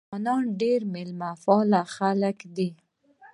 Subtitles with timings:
[0.07, 2.69] افغانان ډېر میلمه پال خلک دي.